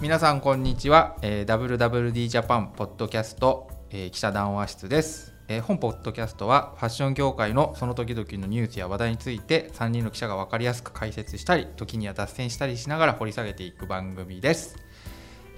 [0.00, 14.78] 皆さんこんにちは、えー、WWD ジャパンポッドキャスト、えー記者談話室です、えー本ポッドキャストはファッション業界のその時々のニュースや話題について3人の記者が分かりやすく解説したり時には脱線したりしながら掘り下げていく番組です、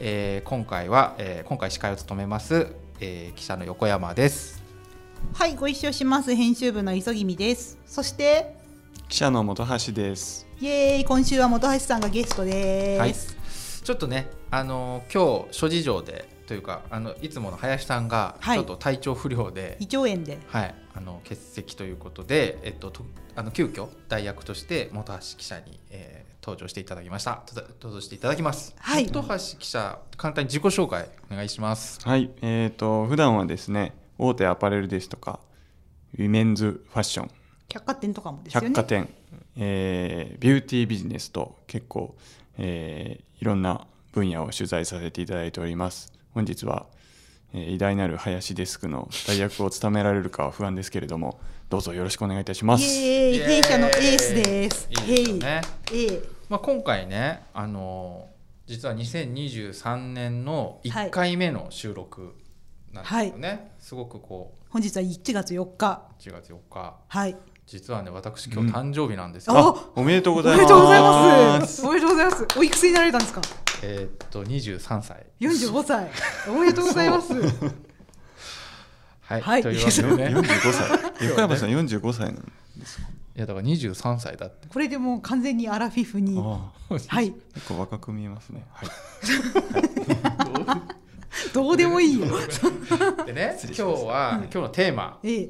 [0.01, 2.67] えー今回は、えー今回司会を務めます、
[2.99, 4.61] えー記者の横山です。
[5.35, 6.35] はい、ご一緒します。
[6.35, 7.79] 編集部の磯君です。
[7.87, 8.57] そして、
[9.09, 10.49] 記者の本橋です。
[10.61, 13.01] イエーイ、今週は本橋さんがゲストです。
[13.01, 13.42] はい
[13.83, 18.59] ちょっとねあのー今日諸事情でというかあのいつもの林さんがはい。
[18.59, 20.39] ちょっと体調不良で、胃腸炎で。
[20.49, 27.45] はい、あの欠席ということで、えっと、とあの急遽代役として本橋記者に、えー登場していただきました。
[27.47, 29.07] と登場していただきます、はい。
[29.07, 32.01] 本橋記者簡単に自己紹介お願いします。
[32.03, 35.39] はい、えーと普段はですね、大手アパレルですとか、
[36.19, 37.31] ウィメンズファッション、
[37.73, 38.67] 百貨店とかもですよね。
[38.71, 39.09] 百貨店、
[39.57, 42.17] えービューティービジネスと結構、
[42.59, 46.13] えーいろんな分野を取材させていただいております。
[46.33, 46.87] 本日は、
[47.53, 52.85] えー偉大なる林デスクの代役を務められるかは不安ですけれども、どうぞよろしくお願いいたします。
[52.85, 54.89] イエーイ、弊社のエースです。
[54.93, 55.61] いいですよね、
[56.49, 58.29] まあ、今回ねあの
[58.69, 62.37] 実は2023年の1回目の収録
[62.93, 66.01] なんですよね、すごくこう本日は1月4日。
[66.21, 67.37] 1月4日はい。
[67.73, 70.61] 実はね私今日誕生日なんですよ、ああ、おめでとうごおざいます。
[70.61, 71.87] めでとうございます。
[71.87, 72.47] おめでとうございます。
[72.59, 73.41] おいくつになられたんですか？
[73.83, 76.11] えーっと23歳45歳。
[76.51, 77.33] おめでとうございます。
[79.23, 80.91] はい、はいというわけでね45歳。
[81.29, 82.35] 横山さん45歳なん
[82.77, 83.05] ですか？
[83.35, 86.37] いやだから23歳だってこれでもう完全にアラフィフに。
[86.39, 86.73] は
[87.23, 87.33] い。
[87.55, 88.67] 結構若く見えますね。
[88.75, 88.89] はい。
[91.55, 92.27] どうでもいいよ。
[93.25, 95.49] でね今日 失礼しますは、今日のテーマええ。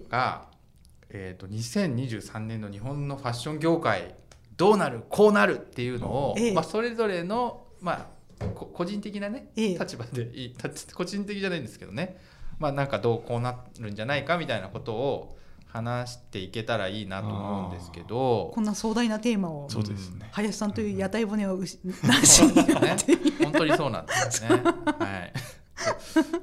[1.12, 4.14] が、えー、と2023年の日本のファッション業界
[4.56, 8.10] どうなるこうなるっていうのを、ええまあ、それぞれの、ま
[8.41, 12.18] あ、こ個人的なね、ええ立場でいい立個人的じゃないんですけどね、
[12.58, 15.36] まあ、なんかどうこうなるんじゃないかみたいなことを
[15.67, 19.70] 話していけたらいいなと思うんですけどこんな壮大なテーマを。
[19.70, 20.29] そうですね。
[20.33, 22.96] 林さんという屋台骨をなしうなんね
[23.42, 24.62] 本当にそうなんですよね。
[24.98, 25.30] は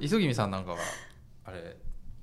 [0.04, 0.78] 磯君さんなんかは
[1.44, 1.76] あれ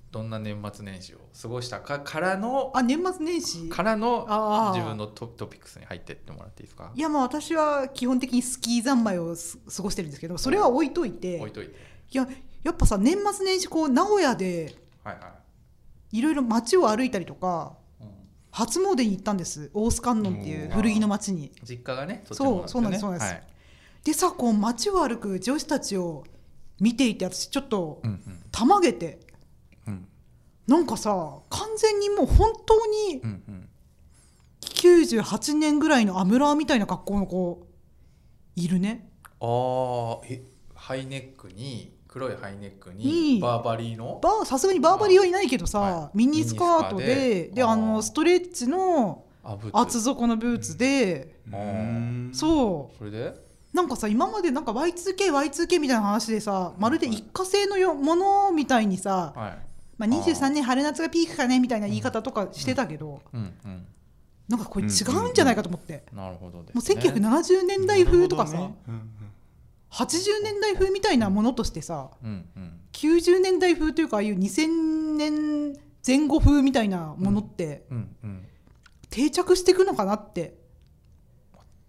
[0.10, 3.70] どんな年末年始を過ごしたかからのあ年末年始？
[3.70, 4.26] からの
[4.74, 6.92] 自分のトトピックスに入ってってもらっていいですか？
[6.96, 7.00] い。
[7.00, 11.40] やまあ私は基本的にスキー三昧をす過ごしてるんですけどそれは置いといて。
[11.40, 11.76] 置いといて。
[12.10, 12.28] いや
[12.64, 15.34] やっぱさ年末年始こう名古屋ではいは
[16.12, 16.22] い。
[16.22, 17.76] ろいろ街を歩いたりとか
[18.50, 19.70] 初詣に行ったんです。
[19.74, 21.52] 大須観音っていう古着の街に。
[21.64, 22.24] 実家がね。
[22.32, 23.34] そうそうなんですそうなんです。
[23.34, 23.44] はい。
[24.06, 26.24] でさこう街を歩く女子たちを
[26.80, 28.22] 見ていて私ちょっとうん。
[28.52, 29.20] たまげて
[30.68, 33.70] なんかさ完全にもう本当にうんうん。
[34.62, 37.68] 98年ぐらいのアムラーみたいな格好の子
[38.56, 39.10] いるね。
[39.40, 39.46] あ
[40.22, 40.44] あえ
[40.76, 44.20] ハイネックに黒いハイネックいにいバーバリーの？
[44.46, 47.64] さすがにバーバリーはいないけどさ、はいミニスカートでで。
[47.64, 49.26] あのストレッチの
[49.74, 53.20] 厚底のブーツで、あーそそれで？
[53.20, 53.36] う
[53.74, 59.67] なんかさ今までなんか Y2KY2K みたいな話でさまるで一過性のよものみたいにさ、はい。
[59.98, 63.86] まあ、23年春夏がピークかねみたいな言い方とかしてたけど、うんうん。
[64.48, 69.10] なんかこれ違うんじゃないかと思って、なるほどもう1970年代風とかさ、ねうんうん
[69.90, 72.80] 80年代風みたいなものとしてさうんうん。
[72.92, 75.74] 90年代風というかああいう2000年
[76.06, 77.86] 前後風みたいなものって。
[79.10, 80.57] 定着していくのかなって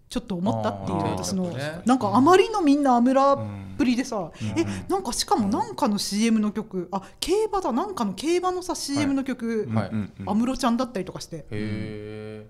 [0.09, 1.53] ちょっと思ったっていうあー私の、
[1.85, 4.59] なんかあまりのみんなアムラっうんぷりでさ、うん。
[4.59, 9.91] えなんかしかもなんかの CM の曲あ競馬だなんかの競馬のさ CM の曲はい。
[10.25, 12.45] 安室、ちゃんだったりとかして、へえ。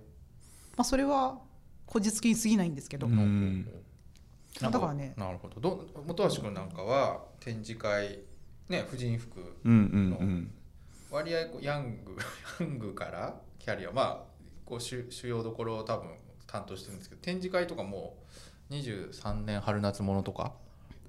[0.76, 1.38] まあ、それは
[1.86, 3.68] こじつけに過ぎないんですけど、うん。
[4.60, 5.14] なんだからね。
[5.18, 5.60] なるほど。
[5.60, 8.20] ど本橋君なんかは展示会
[8.68, 9.76] ね婦人服うんう
[10.26, 10.52] ん。
[11.12, 12.16] 割合こうヤング
[12.60, 14.24] ヤングからキャリアまあ
[14.66, 16.08] こう主主要どころを多分
[16.52, 18.18] 担当してるんですけど展示会とかも
[18.72, 20.54] 23年春夏ものとか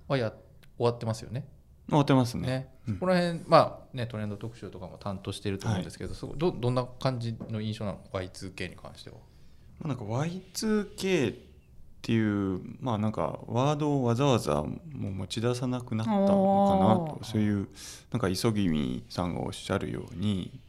[0.08, 0.32] はや
[0.76, 1.46] 終わってますよね。
[1.88, 2.46] 終わってますね。
[2.46, 2.69] ね。
[2.88, 9.16] うんここら辺まあねトレンド特集とかも担当していると思うんですけど、すごいどどんな感じの印象なの？Y2K に関しては。
[9.81, 11.37] まあなんか Y2K っ
[12.02, 14.70] ていうまあなんかワードをわざわざも
[15.10, 17.69] う持ち出さなくなったのかなとそういう
[18.10, 20.60] なんか磯君さんがおっしゃるように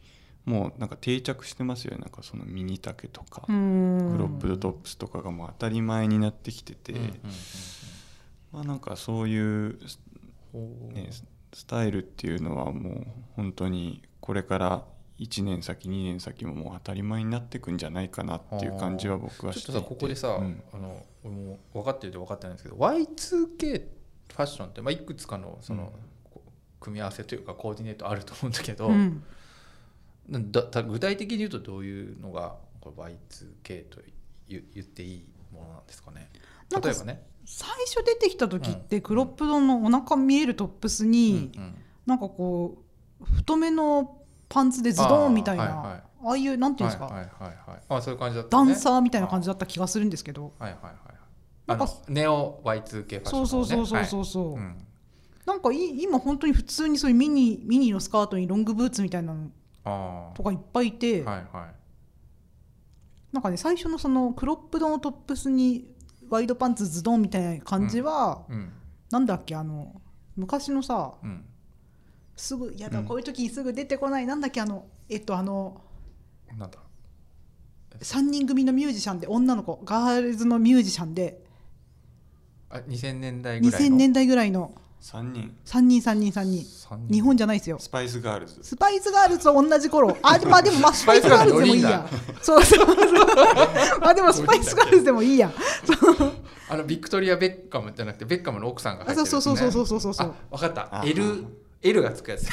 [0.44, 1.98] もうなんか定着してますよね。
[1.98, 6.94] なんかそのミニ丈とかクロップドトップスとかがもう当たり前になってきてて、
[8.52, 9.78] まあなんかそういう
[10.54, 11.08] うんね、
[11.54, 13.06] スタイルっていうのはもう
[13.36, 14.84] 本当にこれから
[15.18, 20.62] 1年先2年先ももう当たり前になっていくんじゃないかなっていう感じは僕はちょっとしていてさここでさ、うん。
[20.72, 23.84] あの俺も分かってると分かってないんですけど Y2K っ
[24.32, 25.92] ファッションって、まあ、いくつかのその、
[26.80, 29.22] 組み合わせというかコーディネートあると思うんだけど、うん
[30.30, 34.00] だだ具体的に言うとどういうのがこれ Y2K と
[34.48, 36.30] 言言っていいものなんですかね？
[36.70, 37.22] なんか例えばね。
[37.44, 41.74] 最初出てきた時ってクロップドのお腹見えるトップスに、うんうん。
[42.06, 42.82] なんかこ
[43.20, 46.50] う太めのパンツでズドンみたいなあ,、あいはい。
[46.50, 47.56] あいうなんていうんですか、はいはいはい。
[47.70, 50.94] はいあそういう感じだった、ダね、ンサーみたいな感じだだった気がするんですけど、はいはいはい
[51.66, 54.20] なんかネオ Y2K ファッション、ね、そうそうそうそうそう。
[54.20, 54.86] うそう、ん。
[55.46, 59.46] なんかい今本当に普通にそういうミニミニのスカートにロングブーツみたいなのあ
[59.84, 61.74] とかいっぱいいて、あはいはい。
[63.32, 65.94] なんかね最初のそのクロップドのトップスに
[66.28, 68.72] ワイドパンツズドンみたいな感じは、うん。
[69.10, 70.00] なんだっけあの
[70.36, 71.44] 昔のさうん。
[72.36, 75.82] すぐやだ、うんこういう時にすぐ出てこないなんだっけあのえっとあの
[76.56, 76.78] なんだ
[78.00, 81.44] ？3人組のミュージシャンで女の子ガールズのミュージシャンで
[82.70, 83.96] あ2000年代ぐらいの。
[83.96, 85.52] 2000年代ぐらいの3人。
[85.66, 86.64] 3人3人3人。
[86.64, 87.12] 三人。
[87.12, 87.76] 日本じゃないですよ。
[87.80, 88.60] スパイスガールズ。
[88.62, 90.16] スパイスガールズと同じ頃。
[90.22, 92.08] あまあでもまあスパイスガールズでもいいや。
[92.40, 92.96] そうそうそう。
[94.00, 95.52] まあでもスパイスガールズでもいいや。
[96.68, 101.00] あのビクトリア・ベッカムじゃなくてベッカムの奥さんが入ってるね、そうそうそうそうそうそうあ分かった。
[101.00, 101.44] あ L,
[101.82, 102.48] L がつくやつ。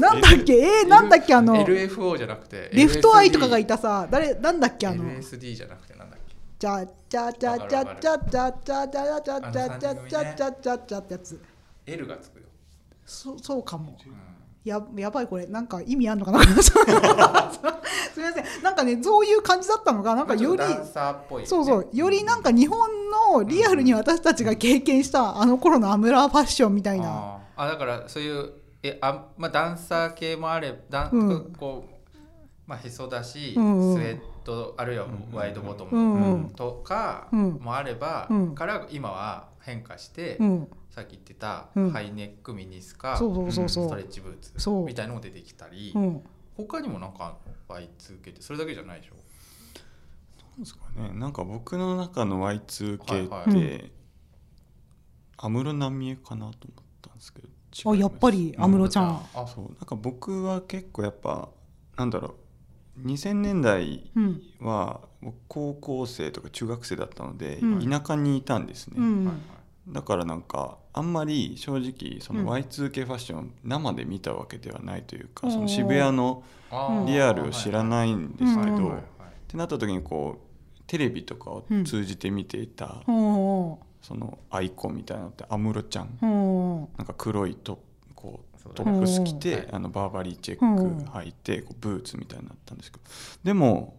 [0.00, 0.54] なんだっけ？
[0.54, 1.34] えー、なんだっけ？
[1.34, 4.08] あの LFO じゃなくてレフトアイとかがいたたさ。
[4.10, 4.34] 誰？
[4.34, 4.86] なんだっけ？
[4.86, 5.04] あの。
[5.04, 6.34] LSD じゃなくてなんだっけ？
[6.58, 11.40] チャチャチャチャチャチャチャチャチャチャチャチャチャチャチャチャチャってやつ
[11.86, 12.46] L がつくよ、
[13.04, 13.96] そそうかも。
[14.06, 14.14] うん。
[14.64, 15.46] ややばいこれ。
[15.46, 16.40] なんか意味あんのかな？
[16.44, 16.72] す
[18.18, 18.62] みません。
[18.62, 20.62] なんかねそういう感じだったのがなんかより
[21.46, 21.88] そうそう。
[21.92, 22.78] よりなんか日本
[23.32, 27.38] のリアルに私たちが経験したあの頃のアムラーファッションみたいな。
[27.56, 31.52] あだからそういうえあ、まあ、ダンサー系もあれダン、うん。
[31.58, 31.84] こ
[32.14, 32.18] う、
[32.66, 33.94] まあ、へそだし、うんうん。
[33.94, 36.50] スウェットあるいはワイドボトム、うんうん。
[36.50, 37.52] とかうん。
[37.60, 38.54] もあれば、うん。
[38.54, 41.90] から今は変化して、うんさっき言ってたうん。
[41.90, 43.86] ハイネックミニスカ、そうそうそうそう。
[43.86, 44.84] ストレッチブーツそう。
[44.84, 46.22] みたいのも出てきたり、うん。
[46.56, 49.14] 他にもなんかあんの Y2K ってそれだけじゃないでしょ？
[50.50, 51.12] なんですかね。
[51.14, 53.90] なんか僕の中の Y2K って、はいはい。
[55.38, 57.48] 安室奈美恵かなと思ったんですけど
[57.92, 59.26] あやっぱり安室ちゃん。
[59.34, 59.64] あそう。
[59.66, 61.48] なんか僕は結構やっぱ
[61.96, 62.34] なんだろ
[62.98, 63.06] う。
[63.06, 64.42] 2000年代うん。
[64.60, 67.88] は僕高校生とか中学生だったので、うん。
[67.88, 69.24] 田舎にいたんですね、うん。
[69.24, 69.59] はいはい
[69.92, 72.48] だからなんかあんまり正直そのうん。
[72.48, 75.52] Y2K ファッション生で見たわけではないというか、うん。
[75.52, 76.42] その渋谷の
[77.06, 86.88] リアルを知らないんですけど、うんってなった時にこうテレビとかを通じて見ていた、ほそのアイコンみたいなのって安室ちゃん。
[86.96, 87.82] なんか黒いト
[88.14, 89.68] こうトップス着て、はい。
[89.72, 91.04] あのバーバリーチェッうん。
[91.04, 93.02] ク履いて、こうブーツみたいになったんですけど。
[93.42, 93.96] でも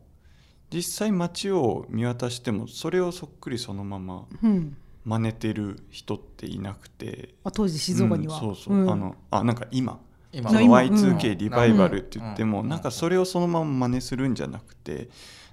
[0.73, 7.35] 実際街を見渡してもそれをそっくりそのままううん真似てる人っていなくて。
[7.43, 8.89] あ当時静岡には、うんそうそう、ん。
[8.89, 9.99] あのあなんか今
[10.31, 12.69] 今その今 Y2K リバイバルって言っても、うん。
[12.69, 15.09] なんかそれをそのまま真似するんじゃなくて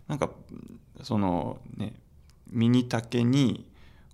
[0.06, 0.30] なんか
[1.02, 1.94] そのね
[2.50, 3.66] ミニ丈に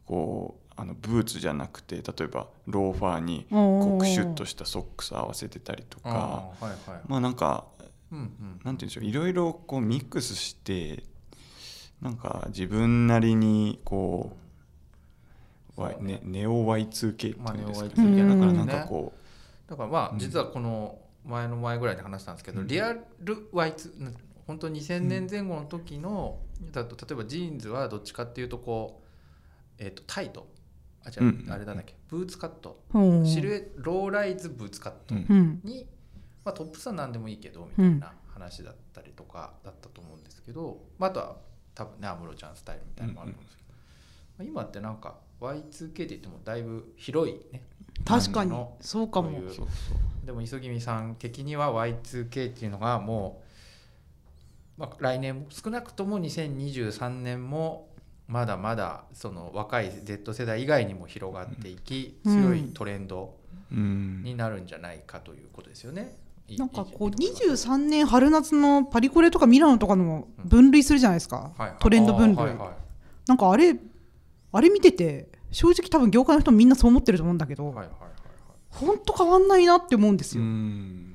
[0.07, 7.01] こうあのブーツじゃなくて例えばローファーにこうクシュッとしたソックス合わせてたりとあかーはいはい。
[7.07, 7.65] まあなんか
[8.11, 8.27] うんうん。
[8.27, 9.05] なんて言うんでしょう。
[9.05, 11.05] いろいろこうミックスして
[12.01, 14.44] なんか自分なりにこう
[15.77, 15.97] ね。
[16.01, 18.41] ね、ネオ Y2K っていまあネオうんですか Y2K ね、うん。
[18.41, 19.13] だからねなんかこ
[19.69, 20.19] だからまあうん。
[20.19, 22.67] 実はこの前の前ぐらいで話したんですけど、うん。
[22.67, 24.11] リアル Y2 な
[24.47, 26.39] 本当2000年前後の時の、
[26.73, 29.03] だと例えばジーンズはどっちかっていうとこ
[29.81, 30.47] う、えー、とタイト。
[31.07, 31.47] あ違う、うん。
[31.51, 31.95] あれなんだっけ。
[32.09, 33.27] ブーツカット、うん。
[33.27, 35.15] シルエローライズブーツカット
[35.67, 35.87] に、
[36.45, 41.37] まあ、トップスは何でもいいけどみたいな話だったりとかだったと思うんですけど、まあ、あとは
[41.75, 43.73] 多分ね安室ちゃんスタイルみたいなのもあると思うんですけど、
[44.39, 47.63] まあ、今ってなんか Y2K って言ってもだいぶ広いね。
[48.05, 49.41] 確かにそうかも。
[50.25, 53.43] でも磯君さん的には Y2K っていうのがも
[54.79, 57.89] う、まあ、来年も少なくとも2023年も
[58.27, 62.43] まだまだその若い Z 世代以外にも広がっていき、うん。
[62.43, 63.35] 強いトレンド
[63.71, 64.23] うん。
[64.23, 66.17] になるんじゃないかということですよね。
[66.49, 71.77] いなんかこういいいいとこ23年春夏のパリコレとかミラノとかの分類するじゃないですか、はいはい。
[71.79, 72.69] トレンド分類、はいはい。
[73.27, 73.75] なんかあれ
[74.57, 77.99] あれ見てて正直多分業界の人もみんなそう思ってると思うんだけど、はいはいはい
[78.71, 80.47] ほんと変わんないなって思うんですうよ。
[80.49, 81.15] ん。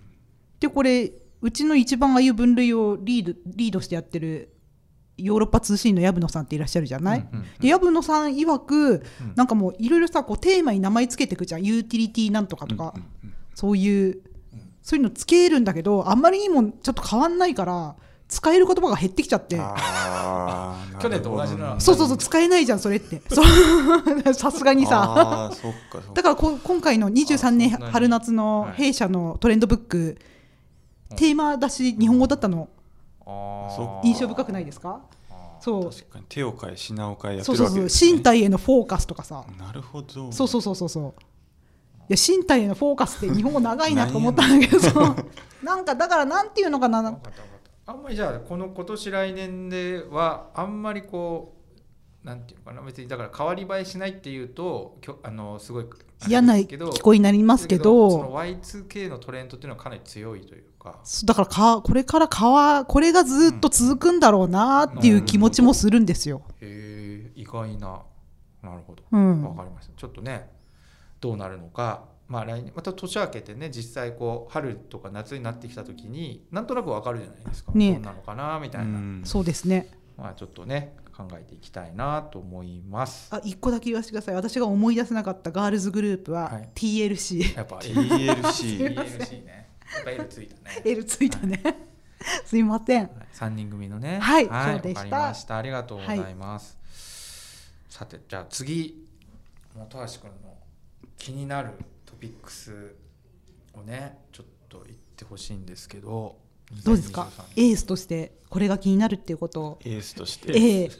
[0.62, 4.54] でこれうちの一番ああいう分類をリードリードしてやってる
[5.18, 9.34] ヨーロッパ通信の薮野さんっていらっしゃるじゃない、うんうんで薮野さん曰く、うん。
[9.36, 11.64] なんかもういろいろさこうテーマに名前つけていくじゃん。
[11.64, 13.34] ユーティリティなんとかとか、うんうん。
[13.56, 14.22] そういう
[14.54, 14.74] うん。
[14.82, 17.98] そういうのつけるんだけどあんまりにもちょっと変わんないから
[18.30, 19.60] 使える言葉が減ってきちゃって。
[19.60, 21.80] ああ な去年と同じな。
[21.80, 23.22] そうそうそう使えないじゃんそれって。
[23.34, 23.46] そう。
[24.34, 25.52] さすがにさ。
[26.14, 28.74] だからこ今回の23年春夏のはい。
[28.74, 30.18] 弊社のトレンドブック、
[31.16, 32.70] テーマだし日本語だったの。
[33.26, 33.26] あ
[33.76, 35.02] そー印象深くないですか？
[35.60, 35.90] そう。
[35.90, 37.88] 確かに手を変え品を変えやってそうそうそう。
[38.14, 39.44] 身体へのフォーカスとかさ。
[39.58, 40.32] なるほど。
[40.32, 41.14] そうそうそうそうそう。
[42.10, 44.80] いや身体へのフォーカスって日本語長いなと思ったんだけど。
[44.80, 45.16] そう
[45.64, 47.18] なんかだからなんていうのかな
[47.90, 51.56] あんまりじゃあこの今年来年ではあんまりこ
[52.24, 55.86] うなんていうのかな別にだから変わり映えしないっていうときょあのすごい
[56.28, 61.00] 嫌な聞こえになりますけそどの Y2K のトレンドっていうのはかなり強いというか。
[61.04, 66.44] そうだからかこれからかわこれがずっと続くんだろうなっていう気持ちもするんですよ。
[66.62, 68.04] へえ意外な。
[68.62, 69.04] なるほど。
[69.12, 69.44] うん。
[69.44, 69.94] わかりました。
[69.96, 70.48] ちょっとね
[71.22, 77.94] どうなるのかまあ来年また年明けてね実際こう春とか夏になってきた時になんとなくわかるじゃないですか、ね。
[77.94, 79.22] どんなのかなみたいな、うん。
[79.26, 79.92] そうですね。
[80.16, 83.30] まあちょっとね考えていきたいなと思います。
[83.36, 84.36] あ一個だけ言わせてください。
[84.36, 86.70] 私が思い出せなかったガールズグループははい。
[86.76, 87.56] TLC。
[87.58, 89.70] やっぱ TLC TLC ね。
[89.96, 90.82] やっぱ L ついたね。
[90.86, 91.62] L ついたね。
[92.46, 93.10] すいません。
[93.34, 94.20] 3人組のね。
[94.20, 94.48] はい。
[94.48, 95.00] わそうでした。
[95.02, 95.58] かりました。
[95.58, 96.78] ありがとうございます、
[97.90, 99.08] さてじゃあ次
[99.74, 100.58] 本橋君の
[101.18, 102.96] 気になるトピックス
[103.74, 106.38] をねちょっと言ってほしいんですけど
[106.84, 109.62] どうですか？2023エースとしてこれが気になるっていうこと？
[109.62, 110.54] を、エースとして。
[110.54, 110.92] ええ。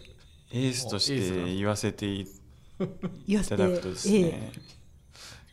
[0.52, 2.28] エースとして言わせてい
[3.28, 3.90] 言わせてただくと。
[3.90, 4.52] ですえね、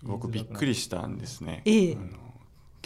[0.02, 1.92] 僕びっくりしたんですね、ええ。
[1.94, 2.06] あの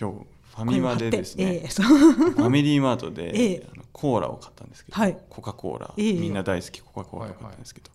[0.00, 3.68] 今日ファミマでですね、ファミリーマートで、ええ。
[3.72, 5.16] あのコーラを買ったんですけど、はい。
[5.28, 6.12] コカ・コーラ、ええ。
[6.14, 7.90] みんな大好きコカ・コーラを買ったんですけど、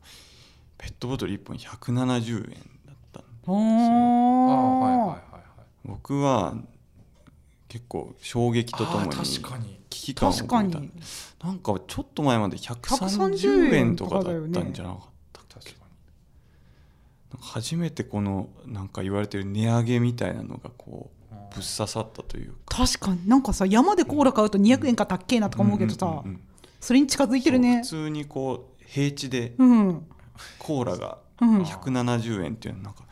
[0.77, 2.74] ペットボトル1本170円
[5.85, 6.55] 僕は
[7.67, 9.11] 結構衝撃とともに
[9.89, 10.91] 危機感をたに。
[11.43, 15.63] なんかちょっと前まで130 130円とかだったんじゃなかったっ
[17.39, 22.85] 初めてこのなんか言われてる値上げみたいなのがこううんぶっ刺さったというか。
[22.85, 23.27] 確かに。
[23.27, 26.23] なんかさ山でコーラ買うと200円かたっけえなとか思うけどさ、
[26.79, 27.81] それに近づいてるね。
[27.83, 30.07] 普通にこう平地でうん。
[30.59, 33.05] コーラがうん170円っていうのはなんか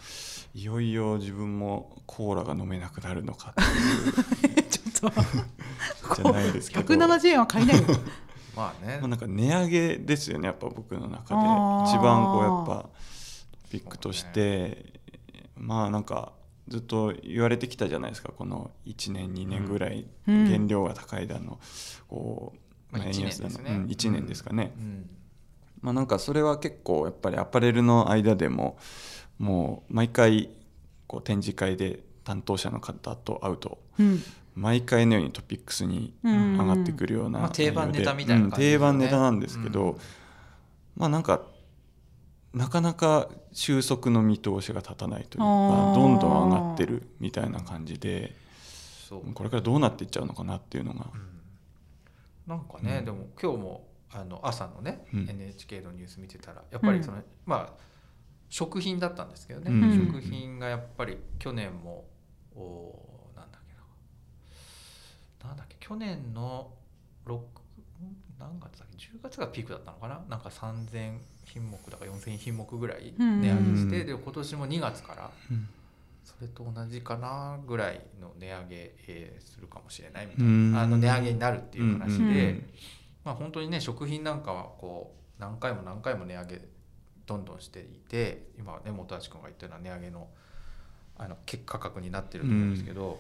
[0.56, 4.64] いよいよ自分もコーラが飲めなくなるのかっていう。
[4.70, 6.94] ちょっとじゃないですけど。
[6.94, 7.84] 170円は買えないよ
[8.56, 9.00] まあね。
[9.00, 11.90] まあ、なんか値上げですよねやっぱ僕の中で。
[11.90, 12.90] 一番こうやっぱ
[13.64, 15.00] トピックとして、
[15.58, 16.34] まあなんか
[16.68, 20.46] ずっと言われてきたじゃないですかこの1年2年ぐらいうん。
[20.46, 21.60] 原料が高いだの、
[22.08, 22.54] こ
[22.92, 23.72] う、まあ円安だの一年ですね。
[23.72, 25.10] うん、1年ですかね、うん
[25.84, 28.78] まあなんかそれは結構やっぱりアパレルの間でも
[29.38, 30.50] もう毎回
[31.08, 34.24] こう展示会で担当者の方と会うとうん。
[34.56, 36.58] 毎回のようにトピックスにうん。
[36.58, 39.98] 上がってくるようなまあ定番ネタみたいなうん定番ネタなんですけど、うん
[40.96, 41.42] まあなんか
[42.54, 45.46] なかなか収束の見通しが立たないというか
[45.96, 48.36] どんどん上がってるみたいな感じで
[49.34, 51.08] これからどうなっていっちゃうのかなっていうのが。
[52.48, 53.06] なんかね、うん。
[53.06, 55.30] でも今日もあの朝のね、うん。
[55.30, 57.74] NHK のニュース見てたらやっぱりその、まあ
[58.50, 60.08] 食品だったんですけどね、うん。
[60.08, 62.06] 食品がやっぱり去年も
[62.56, 63.74] おーなんだっけ
[65.44, 65.50] な。
[65.50, 66.72] なんだっけ去年の
[67.26, 67.40] 6
[68.40, 70.22] 何月だっけ10月がピークだったのかな。
[70.30, 74.08] なんか3000品目だか4000品目ぐらい値上げして、うん。
[74.08, 75.68] で今年も2月からうん。
[76.24, 80.72] それと同じかなぐらいの値上げ、えーするかもしれないみたいうん。
[80.72, 82.70] なあの値上げになるっていう話で、うんうん
[83.24, 86.62] まあ、本当にね食品なんかはこう何回も何回も値上げ
[87.26, 90.28] どんどんしていて今ね本橋君が言ったような値上げの
[91.16, 93.20] あの結価格になってると思うんですけど、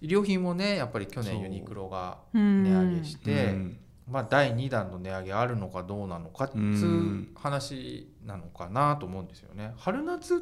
[0.00, 2.62] 衣料品もねやっぱり去年ユニクロがうん。
[2.62, 3.76] 値上げして、うん。
[4.08, 9.72] まあ、第2弾の値上げあるのかどうなのかっていう話なのかなと思うんですよね。
[9.76, 10.38] 春夏っ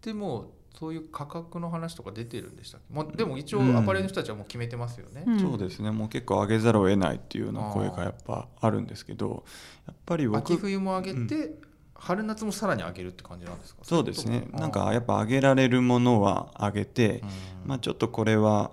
[0.00, 3.76] てもうそういう価格の話とか出てるんでしたっけ、まあ、でも一応うん。
[3.76, 5.24] アパレルの人たちはもう決めてますよね。
[5.26, 5.40] うん。
[5.40, 5.90] そうですね。
[5.90, 9.44] もう結構上げざるを得ないっていうような声がやっぱあるんですけど
[9.86, 11.54] やっぱり僕秋冬も上げて、
[11.94, 13.80] 春夏もさらに上げるって感じなんですか？
[13.82, 14.46] そうですね。
[14.52, 17.20] なんかやっぱ上げられるものは上げて、
[17.64, 17.68] うん。
[17.68, 18.70] まあ、ちょっとこれは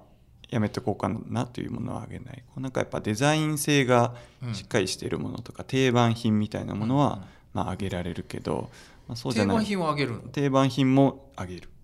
[0.49, 2.43] やめてこうかなというものは上げない。
[2.47, 4.53] こうなんかやっぱデザイン性がうん。
[4.53, 7.23] しっかりしているものとか、定番品みたいなものは、うん。
[7.53, 8.69] まあ、上げられるけど、
[9.07, 9.57] まあ、そうじゃない。
[9.57, 10.19] 定番品は上げるの？
[10.29, 11.69] 定番品も上げる。
[11.69, 11.76] うん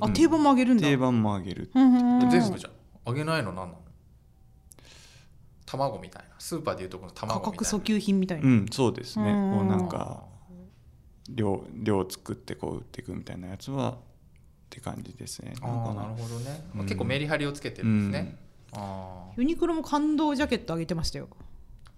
[0.00, 0.82] あ定番も上げるんだ。
[0.86, 1.70] 定番も上げる。
[1.74, 2.72] うんうん全部じゃん。
[3.06, 3.78] 上げないの何なの？
[5.66, 6.28] 卵みたいな。
[6.38, 7.58] スーパーでいうとこの価卵みたいな。
[7.58, 9.30] 格訴求品みたいな、うんそうですね。
[9.30, 10.24] うんこうなんか
[11.28, 13.94] 量量作ってこう売っていくみたいなやつはっ
[14.68, 15.54] て感じですね。
[15.62, 16.82] あなるほどね、うん。
[16.82, 18.36] 結構メリハリをつけてるんですね、
[18.72, 21.28] あユニクロも感動ジャケット上げてましたよ。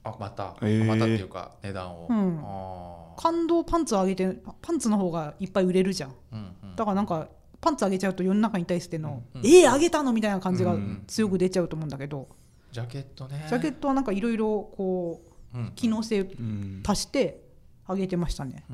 [0.05, 0.85] あまた、へー。
[0.85, 2.41] またっていうか値段を、うん。
[2.45, 3.23] あー。
[3.23, 6.15] 感動パンツ上げてパンツの方がいっぱい売れるじゃん。
[6.33, 6.77] うんうん。
[6.77, 7.29] だからなんか
[7.63, 11.05] パンツ上げちゃうと世の中に対しての「うんえー、上げたの?」みたいな感じがうん。
[11.07, 12.29] 強く出ちゃうと思うんだけど、
[12.73, 13.47] ジャケットね。
[13.49, 15.23] ジャケットはなんかいろいろこ
[15.55, 16.83] ううん機能性うん。
[16.85, 17.41] 足して
[17.89, 18.65] 上げてましたね。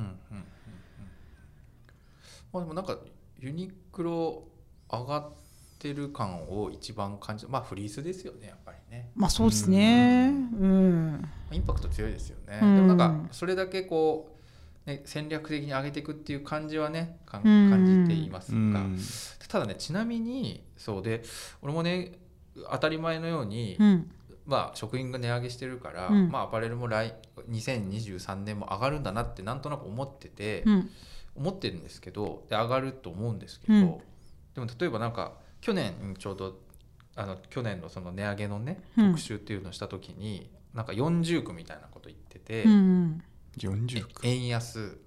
[2.50, 2.98] まあでもなんか
[3.38, 4.48] ユニクロ
[4.90, 5.32] 上がっ
[5.78, 9.10] てる感を一番感じまあフリースですよねやっぱりね。
[9.14, 10.28] まあそうですね。
[10.58, 11.28] うん。
[11.52, 12.76] インパクト強いですよね、うん。
[12.76, 14.37] でもなんかそれだけこう、
[14.88, 18.98] ね、戦略的に上げていくっていう感じはね感じていますが、うん
[19.48, 21.22] ただねちなみにそうで
[21.62, 22.12] 俺もね
[22.70, 24.10] 当たり前のように、うん。
[24.46, 27.14] まあ、食品が値上げしてるから、うんまあ、アパレルも来
[27.50, 30.90] 2023年も上がるんだなってなんとなく思ってて、うん。
[31.36, 33.98] 思ってるんですけどで上がると思うんですけど、うん
[34.54, 36.58] でも例えばなんか去年ちょうど
[37.14, 43.22] あの去年のその値上げのねうん特集っていうのをした時に、なんか40区みたいなこと言ってて、うん。
[43.66, 44.98] 40区え円安、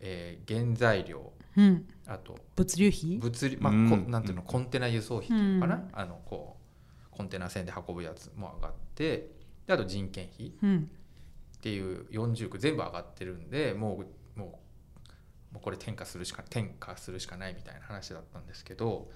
[0.00, 1.32] えー原材料。
[1.56, 1.88] うん。
[2.06, 2.38] あと。
[2.56, 3.18] 物流費？
[3.18, 3.90] 物理、まあうん。
[3.90, 5.88] こなんていうのコンテナ輸送費っていうのかな、うん。
[5.92, 6.56] あのこ
[7.12, 9.30] うコンテナ船で運ぶやつも上がって
[9.66, 10.52] であと人件費。
[10.62, 10.90] うん。
[11.56, 14.04] っていう40区全部上がってるんでも
[14.36, 14.60] うも
[15.50, 19.10] うもうこれ転嫁するしか転嫁するしかないみたいな話だったんですけど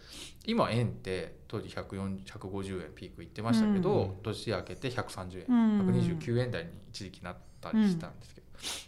[0.44, 4.22] 今円って当時140 150円ピークいってましたけど、うん。
[4.24, 5.90] 年明けて130円、うん。
[5.90, 8.46] 129円台に一時期なったりしたんですけど、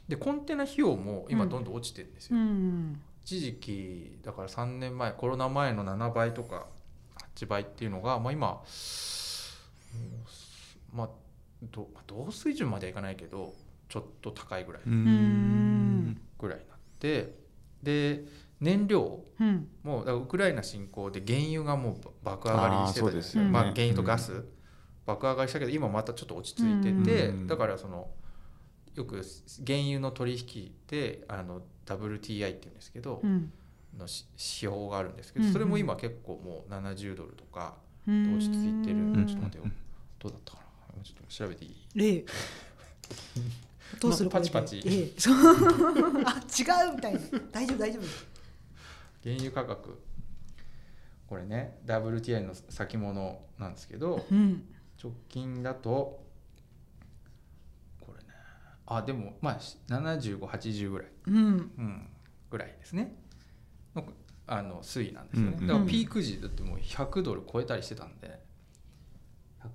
[0.09, 2.37] でコンテナ費用も今どんどん落ちてるんですよ。
[2.37, 3.01] うん。
[3.25, 6.67] 一時期だから3年前コロナ前の7倍とか
[7.37, 8.63] 8倍っていうのが、まあ、今
[9.95, 11.09] うんまあ
[11.63, 13.55] ど同水準まではいかないけど
[13.89, 17.35] ちょっと高いぐらいうんぐらいになって
[17.83, 18.25] で
[18.61, 19.69] 燃料うん。
[19.83, 24.45] もだからウクライナ侵攻で原油がもう爆上がりしてたですよねまあ、原油とガス、
[25.07, 28.09] 爆上がりしたけど今またちょっと落ち着いてて、うんだからその
[28.95, 29.23] よく
[29.67, 33.53] 原油の取引であの WTI っていうんですけど、うん。
[33.99, 37.77] のし指標があるんですけどそれも今結構もう70ドルとか
[38.09, 38.37] うん。
[38.37, 39.73] 落ち着いてる、うんちょっと待ってよ
[40.19, 40.59] どうだったか
[40.97, 41.03] な？
[41.05, 41.77] ちょっと調べていい？
[41.97, 42.25] ええ。
[44.01, 44.31] どうする？
[44.31, 45.13] まあパチパチこれでええ。
[46.27, 47.21] あ、違うみたいな。
[47.53, 48.03] 大丈夫大丈夫。
[49.23, 50.03] 原油価格
[51.29, 54.65] これね WTI の先物なんですけどうん。
[55.03, 56.24] 直近だと
[58.87, 61.37] あでもまあ7580ぐらい、うん。
[61.37, 61.39] う
[61.83, 62.09] ん、
[62.51, 63.17] ぐらいですね。
[63.95, 64.05] の
[64.47, 68.43] あの推移なんですよね、うんうんだからピーク時だってもう100ドル超えたりしてたんで。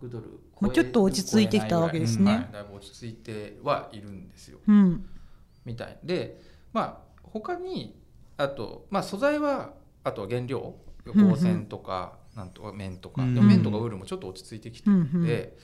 [0.01, 2.31] 100ドル超えもうちょっと落ち着いてきたわけですね。
[2.31, 4.59] はい、だいぶ落ち着いてはいるんですよ。
[4.67, 5.09] うん。
[5.65, 5.97] みたい。
[6.03, 6.41] で
[6.71, 7.99] まあ他に
[8.37, 10.59] あとまあ素材はあとは原料。
[10.59, 11.29] うんうん。
[11.29, 14.95] 光線とかなんとか麺とか、うんでも麺とかウールもちょっと落ち着いてきてうん。
[14.95, 15.11] うん。
[15.13, 15.23] るん。
[15.25, 15.57] で、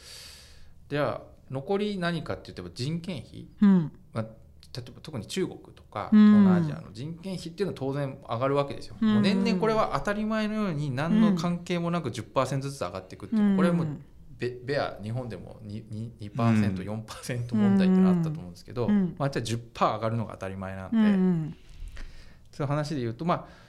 [0.90, 3.92] じゃあ残り何かって言っても人件費、うん。
[4.14, 4.30] まあ、例
[4.88, 6.20] えば特に中国とかうん。
[6.20, 8.96] 東南アジアの人件費っていうのは当然上がるわけですよ。
[9.02, 9.14] うん。
[9.14, 13.88] もう年々これは当たり前のように何の関係もなく10%ずつ上がっていくっていうのはこれはもう
[14.38, 15.86] ベベア日本でも 2%,
[16.20, 19.16] 2%, 2%, 4%問題ってのあったと思うんですけど、うん。
[19.18, 21.56] まあ、じゃあ10%上がるのが当たり前なんで、うん。
[22.52, 23.66] そういう話で言うとまあ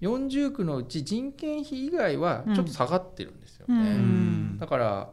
[0.00, 3.74] 40区のうち人件費以外はちょっと下がってるんですよね。
[3.74, 4.58] うん。
[4.58, 5.10] だから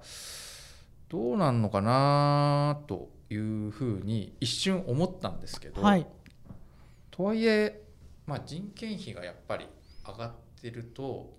[1.13, 6.08] どうなんのかなというふうに一瞬思ったんですけど、はい。
[7.12, 7.84] とはいえ、
[8.26, 9.67] まあ、人件費がやっぱり
[10.08, 11.38] 上がってると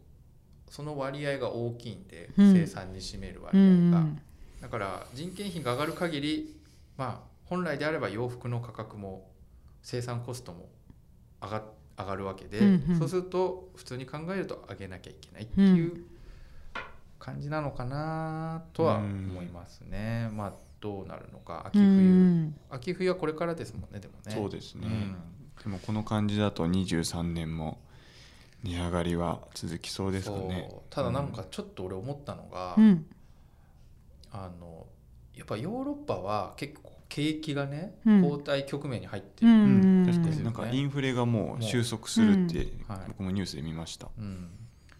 [0.70, 3.60] その割合が大きいんで、うん生産に占めるう割合
[3.90, 4.22] が、ん。
[4.60, 6.54] だから人件費が上がる限り
[6.96, 9.28] まあ本来であれば洋服の価格も
[9.82, 10.68] 生産コストも
[11.42, 11.62] 上が
[11.98, 16.04] 上がるわけで、うんうんそうすると普通に考えると上げなきゃいけないっていう
[17.24, 20.28] 感じなのかなとは思いますね。
[20.34, 21.64] まあどうなるのか。
[21.68, 22.54] 秋う冬、ん。
[22.68, 24.34] 秋冬はこれからですもんねでもね。
[24.34, 25.16] そうですね、うん。
[25.62, 27.80] でもこの感じだと23年も
[28.62, 30.70] 値上がりは続きそうですかね。
[30.90, 33.06] ただなんかちょっと俺思ったのが、うん。
[34.30, 34.86] あの
[35.34, 38.20] やっぱヨーロッパは結構景気がね、うん。
[38.20, 40.02] 後退局面に入ってうる、うん。
[40.02, 40.06] ん。
[40.06, 40.44] 確かですよねに。
[40.44, 42.68] なんかインフレがもう収束するって
[43.08, 44.50] 僕もニュースで見ました、うん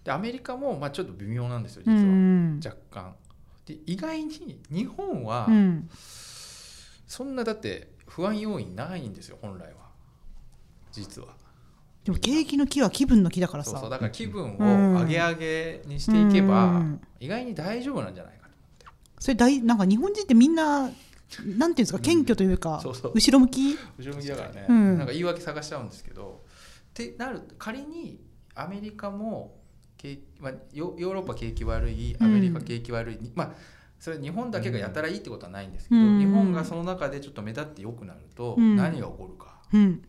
[0.05, 2.61] でアメリカもまあちょっと微妙なんですよう実は、ん。
[2.65, 3.15] 若干。
[3.67, 5.89] で意外に日本はうん。
[7.07, 9.89] そんなだって不安要因ないんですよ本来は
[10.91, 11.29] 実は
[12.05, 13.71] でも景気の木は気分の木だからさ。
[13.73, 18.87] そうそうだから気分うんを上げ上げにしていけば、うん意外に大丈夫なんじゃないかと
[19.19, 21.01] それ大なんか日本人ってみんななんて
[21.47, 23.75] いうんですか謙虚というか、そうそう後ろ向き？
[23.99, 26.43] 後ろ向きだからね、うんなんか言い訳探しちゃうんですけど
[26.91, 28.21] ってなる仮に
[28.55, 29.57] アメリカも
[30.05, 33.53] 景気、まあ、ヨヨーロッパ景気悪いアメリカ景気悪い、まあ
[33.99, 36.19] それ日本だけがやたらいいってことはないんですけど、うん。
[36.19, 38.77] 日本がその中でちょっと目立って良くなるとうん。
[38.77, 40.03] 何が起こるか、うん。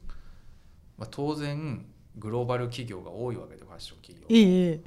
[0.97, 1.85] まあ、当然
[2.17, 4.27] グローバル企業が多いわけでファッション企業。
[4.29, 4.81] ええ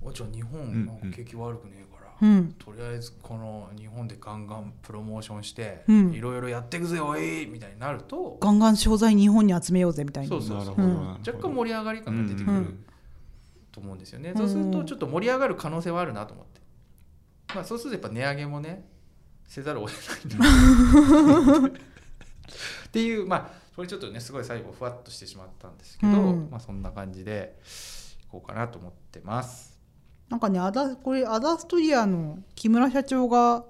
[0.00, 2.52] おじゃあ日本うんなんか景気悪くねえから、うん。
[2.52, 6.12] とりあえずこの日本でガンガンプロモーションしてうん。
[6.12, 10.28] いろいろやっていくぜおいみたいになると、ガンガン商材日本に集めようぜみたいな。
[10.28, 10.76] そうそうそう。
[11.26, 12.52] 若干盛り上がり感が出てくる。
[12.52, 12.84] うん
[13.72, 16.60] と思うんですよね、うんそうするとちょっと盛り上がる可能性はあるなと思って、
[17.54, 18.86] まあ、そうするとやっぱ値上げもね
[19.48, 19.94] せざるを得
[20.38, 21.68] ないな。
[21.68, 26.48] っていうまあこれちょっとねすごい最後ふわっとしてしまったんですけど、うん。
[26.50, 27.58] まあ、そんな感じで
[28.22, 29.78] いこうかなと思ってます。
[30.28, 33.64] なんかねアダこれアダストリアの木村社長が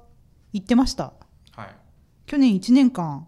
[0.53, 1.13] 言ってました。
[1.53, 1.77] はい。
[2.27, 3.27] 去年1年間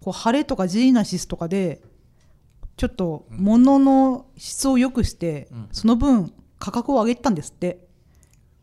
[0.00, 1.80] こう晴れとかジーナシスとかで
[2.80, 5.68] ちょっと物の質を良くして、うん。
[5.70, 7.86] その分価格を上げてたんですって。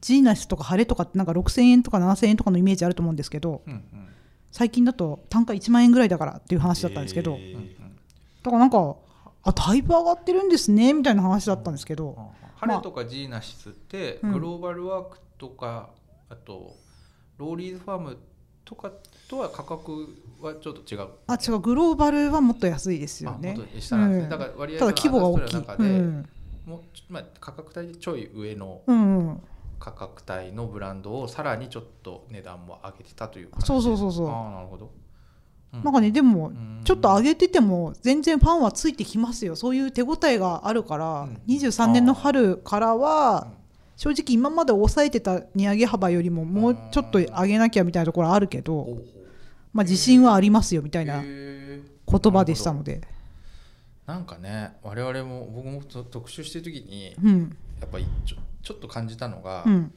[0.02, 4.08] ジーナシスとか晴れとかってなんか6000円とか7000円とかのイメージあると思うんですけどうんうん。
[4.52, 7.54] 最近だと単価1万円ぐらいだからっていう話だったんですけど、えー。
[7.54, 7.70] うんうん。
[8.42, 8.96] だからなんか
[9.44, 12.18] あだいぶ上がってるんですねみたいな話だったんですけど、
[12.56, 14.32] ハレとかジーナシスってうん。
[14.32, 15.92] グローバルワークとか、
[16.30, 16.76] あと
[17.38, 18.18] ローリーズファーム
[18.66, 18.92] とか
[19.28, 20.08] とは価格
[20.42, 21.08] はちょっと違う。
[21.28, 21.60] あ違う。
[21.60, 24.24] グローバルはもっと安いですよあねもっと下なんですね。
[24.24, 24.30] うん。
[24.30, 26.30] だから割合ただ規模が大きい、うん。
[26.66, 28.82] もうまあ価格帯でちょい上の
[29.80, 34.30] 価格帯のブランドをさらにちょっと値段も上げてたというそうそうそうそう。
[34.30, 34.92] ああなるほど。
[35.74, 36.82] うなんかねでもうん。
[36.84, 39.56] ちょっと上げてても全然ファンはついてきますよ。
[39.56, 41.42] そういう手応えがあるから、うん。
[41.48, 43.58] 23年の春からはうん
[43.98, 49.00] 正直今まで抑えてた値上げ幅よりももうちょっと上げなきゃみたいなところあるけど、
[49.78, 53.02] まあ、自信はありますよみたいな言葉でしたので、
[54.08, 57.56] なんかね我々も僕もと特集してる時にうん。
[57.80, 59.94] やっぱりちょちょっと感じたのが、うん。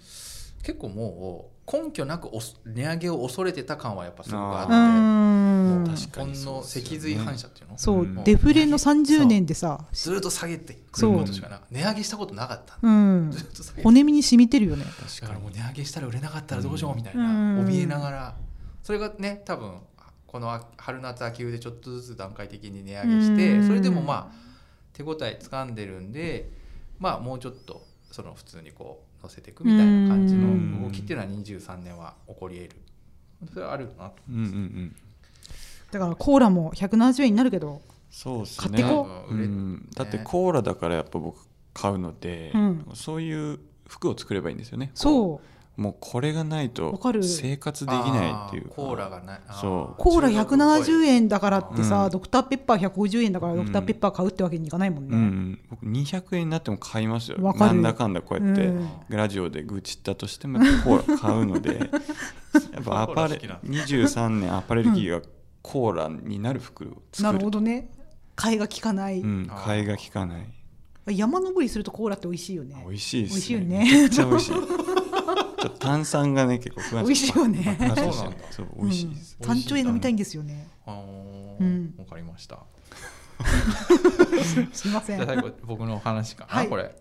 [0.62, 2.28] 結構もう根拠なく
[2.66, 7.78] 値上げを恐れてた感はやっぱすごくあうってもう確かに日本の脊髄反射っていうの？
[7.78, 8.22] そう、うん。
[8.22, 12.76] デフレの30年でさずっと下げてくることしかな値上げしたことなかった。
[12.82, 13.30] うん。
[13.30, 13.82] ずっと下げて。
[13.82, 14.84] 骨身に染みてるよね。
[14.84, 17.64] だからもう値上げしたら売れなかったらどうしようみたいなうん。
[17.64, 18.34] 怯えながら
[18.82, 19.80] それがね多分
[20.26, 23.66] この春夏秋冬でちょっとずつ段階的に値上げしてうん。
[23.66, 24.36] それでもまあ
[24.92, 26.50] 手応え掴んでるんで
[26.98, 32.76] まあもうちょっとその普通にこう乗せていくみたいな感じの動きっていうのは23年は起こり得る。
[33.52, 34.14] それはあるなと。
[34.28, 34.96] うんうんうん。
[35.90, 38.82] だからコーラも170円になるけどそうですね。
[38.82, 39.34] 買ってこう。
[39.34, 41.38] 売れうん、だってコーラだからやっぱ僕
[41.74, 42.86] 買うので、うん。
[42.94, 44.86] そういう服を作ればいいんですよね。
[44.86, 45.40] こそうう
[45.80, 47.24] もうこれがないわとかる。
[47.24, 48.68] 生活できないっていう。
[48.68, 49.40] コーラがない。
[49.62, 49.94] そう。
[49.96, 52.10] コーラ170円円だからってさ、うん。
[52.10, 53.58] ドクターペッパー150円だからうん。
[53.60, 55.22] ドクターペッパー買うってわけにいかないもんね、うん。
[55.22, 57.38] うん、僕200円になっても買いますよ。
[57.40, 57.76] わかる。
[57.76, 58.90] なんだかんだこうやって、うん。
[59.08, 65.26] ラジオで愚痴ったとしてもコーラ買うので やっぱアパレコーラ好き23年アパレル企業が
[65.62, 67.90] コーラになる服を作なるるほどね。
[68.36, 70.46] 替えが利かない、うん、あー替えが利かない。
[71.06, 72.84] 山登りするとコーラって美味しいよね。
[72.86, 73.78] 美味しいです美味しいよね。
[73.78, 74.52] めちゃくちゃ美味しい
[75.60, 77.76] ちょっと炭酸がね結構不安美味しいよね。
[77.78, 78.04] そうなんだ。
[78.50, 80.68] そう美味しいです、うん、山頂へ飲みたいんですよね。
[80.86, 81.94] あーうん。
[81.98, 82.60] わかりました。
[84.72, 85.26] すいません。
[85.26, 86.46] 最後僕の話か。
[86.46, 86.68] な、はい。
[86.68, 86.94] これ。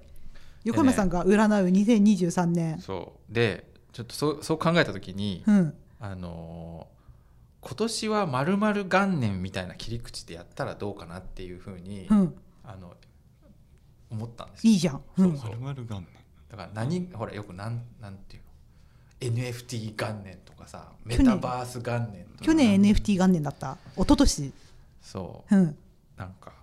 [0.65, 3.33] 横山さんが占う2023年、そう。
[3.33, 5.73] でちょっとそうそう考えた時に、うん。
[5.99, 6.99] あのー
[7.61, 12.93] 今年はまるまる元年みたいな切り口でやったらどうかなっていうふうに、うん、あの
[14.09, 14.71] 思ったんですよ。
[14.71, 15.37] いいじゃん、うん。
[15.37, 16.07] そうまるまる元年。
[16.49, 18.48] だから何ほらよくなんなんていうの？
[19.19, 23.77] NFT 元年とかさメタバース元年去年 NFT 元年だった。
[23.95, 24.53] 一昨年。
[25.01, 25.55] そう。
[25.55, 25.77] うん。
[26.17, 26.53] なんか。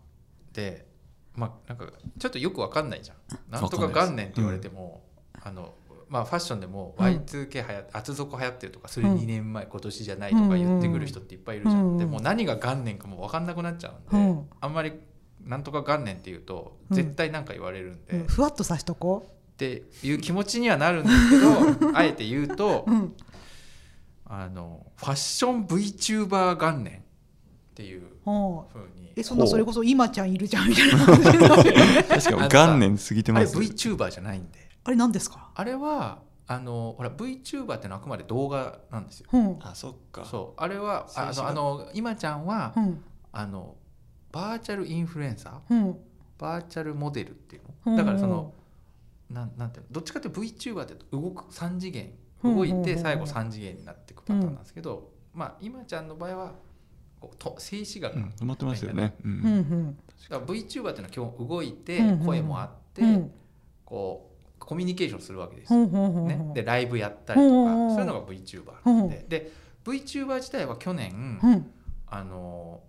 [0.53, 0.87] で
[1.35, 3.17] まあなんかちょっとよくわかんないじゃん。
[3.51, 5.03] なんとか元年って言われても、
[5.43, 5.75] あの
[6.09, 7.05] まあファッションでもうん。
[7.05, 9.17] Y2K はや厚底流行ってるとかそれうん。
[9.17, 14.49] 2年前、今年じゃないとか言ってくる人っていっぱいいるじゃん、うんうんでもう何が元年かも分かんなくなっちゃうんで、うん。
[14.61, 14.93] あんまり
[15.45, 21.39] なんとか元年って言うとうん絶対なんか言われるんで、ふわっとさしとこていう気持ちにはなるんですけ
[21.87, 23.15] ど あえて言うとう、うん、
[24.27, 28.89] あのファッション VTuber 元年っていうふう。
[28.99, 29.13] に。
[29.17, 34.69] えそんなそれこそ今ちゃんいるじゃんみたいな感じになる確かに元年過ぎてあれます VTuber じゃないんで。
[34.85, 35.51] あれ何ですか？
[35.55, 39.29] あれはあのほら VTuber ってのはあくまで動画なんですよ。
[39.33, 39.59] うん。
[39.61, 40.25] あそっか。
[40.25, 40.61] そう。
[40.63, 43.03] あれはあのあの今ちゃんは、うん。
[43.33, 43.75] あの
[44.33, 45.75] バーチャルインフルエンサー？
[45.75, 45.97] うん。
[46.39, 47.97] バーチャルモデルっていううん。
[47.97, 48.53] のだからその
[49.31, 52.11] なんなんていうのどっちかっていうと VTuber って動く3次元
[52.45, 52.79] うん動いうんうん。
[52.81, 56.55] うんて最後3次元になっていくパターンなんですけど、まあ今ちゃんの場合は
[57.21, 59.41] こうと静止画が、うん止まってますよね、ううん。
[59.43, 59.97] んうん。
[60.31, 62.27] だから VTuber っていうのは基本動いてうんうんうん。
[62.27, 63.31] 声もあって、うん。
[63.85, 69.25] こうコミュニケーションするわけですね、でライブやったりとかそういうのが VTuber なんで。
[69.29, 69.53] で
[69.85, 71.71] VTuber 自体は去年、うん。
[72.09, 72.81] あの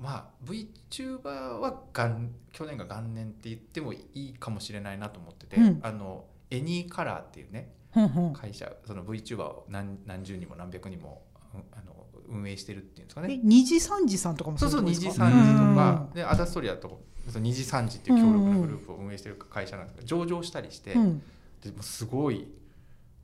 [0.00, 5.80] まあ VTuber は元去年が元年って言ってもいいかもしれないなと思ってて、うん。
[5.82, 11.22] あのエニーカラーっていうねほうほう会社その VTuber を何何十人も何百人も
[11.54, 21.22] うんあの運営してるっていうんですかえね二次三次さんとかもそうそう二次三次とうんかでアダストリアとその二次三次っていう強力なグループを運営してる会社なんですけど上場したりして、うん。
[21.62, 22.48] でもすごい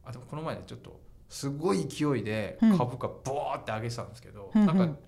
[0.04, 2.78] あでもこの前ねちょっとすごい勢いでうん。
[2.78, 4.66] 株価ボーって上げてたんですけど、うんうん。
[4.66, 5.00] なんかなんか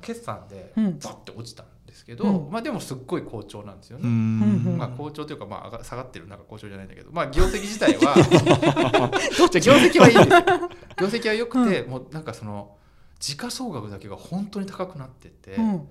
[0.00, 0.98] 決算でうん。
[0.98, 2.50] バッて落ちたんですけど、うん。
[2.50, 4.08] まあでもすっごい好調なんですようね。
[4.08, 4.74] うん。
[4.74, 8.14] んまあ好調というかまあ下がってるなんか好調じゃないんだけど、まあ業績自体は
[9.36, 10.16] 業績はいい。
[10.16, 10.18] ん。
[10.18, 10.70] ですよ。
[11.00, 12.76] 業績は良くて、もうなんかその
[13.18, 15.88] 時価総額だけが本当に高くなってて、うん。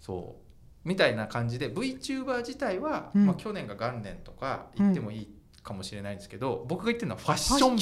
[0.00, 0.36] そ
[0.84, 0.88] う。
[0.88, 3.26] みたいな感じで VTuber 自体は、うん。
[3.26, 5.28] まあ去年が元年とか言ってもいい
[5.62, 7.76] かもしれないんですけど、僕が言ってるのはファッフション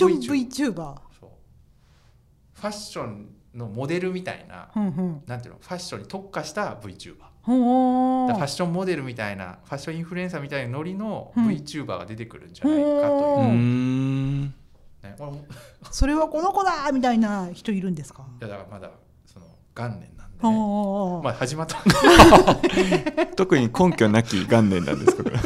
[0.51, 0.97] VTuber。
[2.57, 5.23] ファッションのモデルみたいな、うんうん。
[5.27, 8.33] なんていうのファッションに特化した VTuber ほう。
[8.35, 11.47] ファッションモデルみたいなファッションインフルエンサーみたいなノリのうん。
[11.49, 14.55] VTuber が出てくるんじゃないかという、ううんん
[15.03, 15.17] ね、
[15.91, 18.25] それはこの子だみたいな人いるんですか？
[18.41, 18.91] やだからまだ
[19.25, 21.77] その元年なんでね、まあ始まった
[23.37, 25.39] 特に根拠なき元年なんですけどで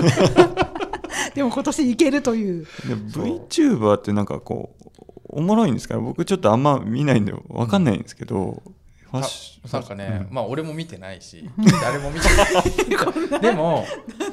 [1.34, 2.64] でも今年いけるという。
[2.64, 5.98] VTuber ってなんかこうおもろいんですか？
[5.98, 8.62] 僕ちょっとあんま見ないんで分かんないんですけど、
[9.10, 10.34] ファッシなんかね、うん。
[10.34, 11.48] まあ俺も見てないし
[11.82, 13.40] 誰も見てない。
[13.42, 13.84] でも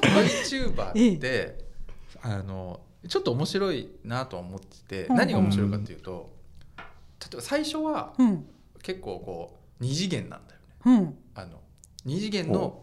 [0.01, 1.57] VTuber って
[2.21, 5.15] あのちょっと面白いなとは思っててうん。
[5.15, 6.29] 何が面白いかっていうと
[6.77, 6.83] 例
[7.33, 8.45] えば最初はうん。
[8.83, 11.01] 結構こう二次元なんだよね。
[11.01, 11.17] うん。
[11.35, 11.59] あの
[12.05, 12.81] 二次元の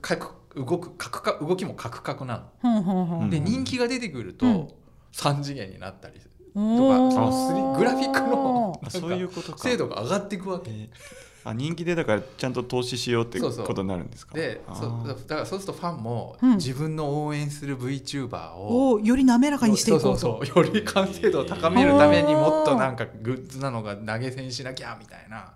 [0.00, 3.28] かく動くカクカ動きもカクカクなの。
[3.30, 4.36] でうん人気が出てくるうん。
[4.36, 4.76] と
[5.12, 6.20] 三次元になったり
[6.54, 9.58] とかそのスリグラフィックのあそういうことか。
[9.58, 10.70] 精度が上がっていくわけ。
[10.70, 10.88] えー。
[11.42, 14.34] あ人気でだからちゃんと投資しようってことになるんですか？
[14.34, 16.56] でだからそうするとファンもうん。
[16.56, 20.06] 自分の応援する VTuber を、をより滑らかにしていこうと。
[20.08, 25.54] そうそうそうより完成度を高めるためにもっとなんかグッズなのが投げ銭しなきゃみたいな。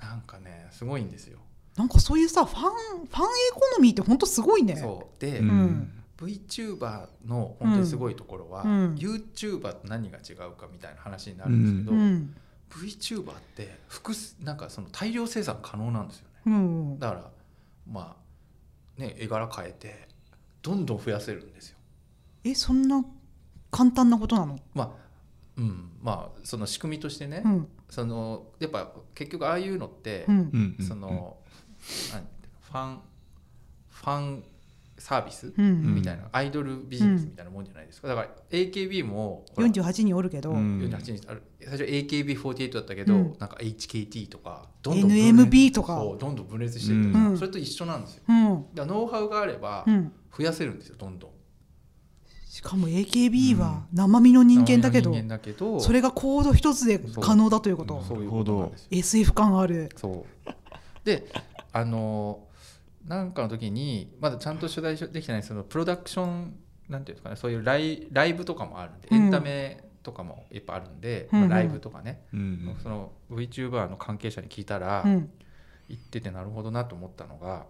[0.00, 1.38] なんかねすごいんですよ。
[1.76, 3.06] なんかそういうさファンファンエ
[3.54, 4.74] コノミーって本当すごいね。
[4.76, 5.20] そう。
[5.20, 5.46] で、うん。
[5.46, 8.94] ん VTuber の本当にすごいところは、うん。
[8.94, 12.34] YouTuber と何が違うかみたいな話になるんですけど、うん。
[12.70, 16.30] VTuber って複数なんかその大量生産可能なんですよね。
[16.46, 17.30] うんだから
[17.90, 18.16] ま
[18.98, 20.08] あね絵柄変えて
[20.62, 21.76] どんどん増やせるんですよ。
[22.44, 23.04] えそんな
[23.70, 24.58] 簡単なことなの？
[24.74, 24.90] まあ
[25.58, 25.90] うん。
[26.02, 27.68] まあその仕組みとしてね、うん。
[27.88, 30.34] そのやっぱ結局ああいうのって、うん。
[30.34, 31.36] うんうんその
[32.12, 32.22] 何
[32.62, 33.00] ファン
[33.90, 34.44] ファン
[35.06, 35.94] サービス、うん。
[35.94, 38.08] みたいなアイドルビジネスみたいなもんじゃないですか。
[38.08, 40.80] だから AKB もほら48人おるけど、うん。
[40.80, 41.44] 48日ある。
[41.60, 43.36] 最初 AKB48 だったけど、うん。
[43.38, 45.98] なんか HKT とかどんどん NMB とか。
[45.98, 47.38] そうどんどん分裂していく、うん。
[47.38, 48.24] それと一緒なんですよ。
[48.28, 48.66] うん。
[48.74, 51.30] だからノウハウがあればうん、増やせるんですよどんどん。
[52.48, 58.02] しかも AKB は生身の人間だけど、人間だけどそれがコード一つで可能だということ。
[58.02, 59.88] そ SF 感ある。
[59.94, 61.04] そう。
[61.04, 61.28] で
[61.72, 62.45] あの
[63.06, 66.56] なんかの時にまだちゃんと取材できてないそのプロダクション
[66.88, 69.24] なんていうんですかねそういうライライブとかもあるんで、うん。
[69.24, 71.48] エンタメとかもいっぱいあるんで、うんうん。
[71.48, 75.30] まあライブとかね、うんその VTuber の関係者に聞いたら、うん。
[75.88, 77.64] 言っててなるほどなと思ったのが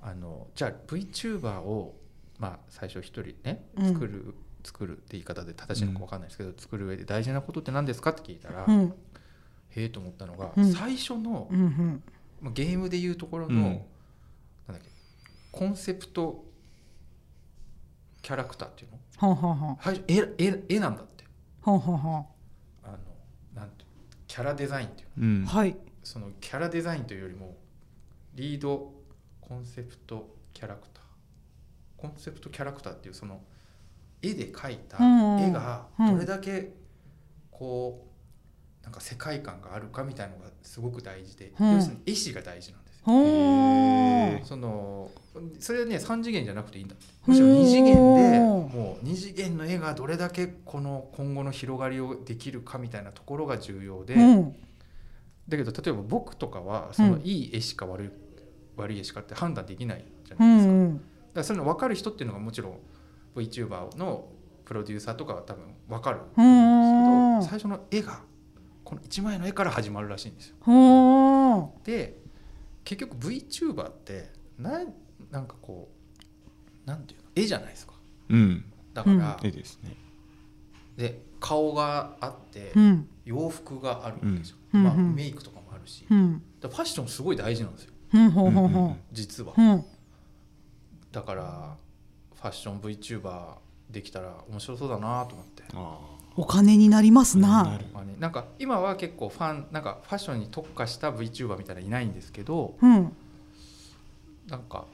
[0.00, 1.96] あのじゃあ VTuber を、
[2.38, 3.92] まあ、最初一人ねうん。
[3.92, 8.94] 作る、作るって言い方で正しいのか分かんないですけど、作る上で大事なことって何ですかって聞いたら、へうん。
[9.74, 10.72] えと思ったのが、うん。
[10.72, 12.02] 最初のうん
[12.54, 13.86] ゲームでいうところの、
[15.52, 16.44] コンセプト
[18.22, 18.98] キャラクターっていうの？
[19.28, 21.24] はんはんはん最初絵絵絵なんだって。
[21.60, 22.26] はんはんは
[22.82, 22.98] あの
[23.54, 23.84] なんて
[24.26, 25.26] キャラデザインっていうの？
[25.26, 25.42] うん。
[25.42, 25.76] んはい。
[26.02, 27.56] そのキャラデザインというよりも
[28.34, 28.92] リード
[29.40, 31.02] コンセプトキャラクター。
[31.96, 33.40] コンセプトキャラクターっていうその
[34.22, 36.72] 絵で描いたうんうん絵がどれだけ
[37.50, 38.08] こ
[38.80, 41.72] うなんか世界観があるかみたいのがすごく大事で、うん。
[41.74, 42.91] 要するに絵師が大事なんですよ。
[44.44, 45.10] その
[45.60, 46.94] それはね3次元じゃなくていいんだ
[47.26, 54.56] むしろ2次元でもう2次元の絵がどれだけこの今後の広がりをできるかみたいなところが重要で、うん。
[55.48, 57.20] だけど例えば僕とかはそのうん。
[57.22, 58.10] いい絵しか悪い,、
[58.76, 60.96] 悪い絵しかって判断できないじゃうないですか,、ん。
[60.96, 62.78] だからそういうの分かる人っていうのがもちろん
[63.34, 64.28] VTuber の
[64.64, 68.20] プロデューサーとかは多分分かると思うんですけど最初の絵が
[68.84, 70.56] この1枚の絵から始まるらしいんですよ。
[71.84, 72.21] で
[72.84, 74.92] 結局 VTuber ってなん
[75.30, 75.90] なんかこ
[76.84, 77.26] うなんていうの？
[77.34, 77.94] 絵じゃないですか。
[78.28, 78.64] うん。
[78.92, 79.96] だから、絵ですね。
[80.96, 83.08] で顔があって、うん。
[83.24, 84.82] 洋服があるわけですよ、うん。
[84.84, 85.00] まあ、うん。
[85.00, 86.42] うんメイクとかもあるし、うん。
[86.60, 87.92] だからファッションすごい大事なんですよ。
[88.14, 89.84] うんほうほうほ実は、ううん。
[91.10, 91.76] だから
[92.34, 93.54] ファッション VTuber
[93.90, 95.62] できたら面白そうだなと思って。
[95.74, 96.00] あ
[96.36, 97.78] お金になりますな。
[98.18, 103.12] なんか今は結構ファンなんかファッションに特化した VTuber みたいなのいないんですけどうん。
[104.48, 104.84] なんか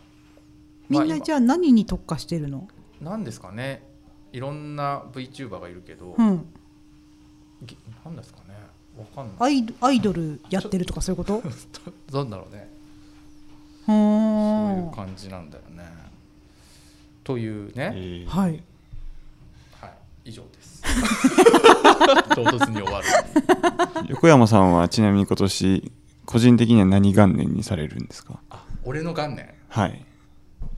[0.88, 2.68] みんなじゃあ何に特化してるの？
[3.02, 3.82] あなんですかね。
[4.32, 6.46] いろんな VTuber がいるけど、うん。
[7.62, 8.54] ぎなんですかね。
[8.98, 9.36] わかんない。
[9.40, 11.42] アイドアイドルやってるとかそういうこと？
[12.10, 12.70] どんだろうね。
[13.84, 13.96] うそう
[14.86, 15.84] いう感じなんだよね。
[17.24, 18.26] というね、えー。
[18.26, 18.62] はいはい
[20.28, 20.82] 以上です。
[22.34, 23.06] 唐突に終わる。
[24.08, 25.92] 横山さんはちなみに今年
[26.26, 28.38] 個人的には何元年にされるんですか？
[28.50, 29.54] あ俺の元年？
[29.68, 30.04] はい。